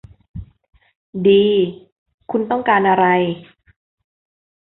[1.27, 1.45] ดี
[2.31, 3.05] คุณต้องการอะไร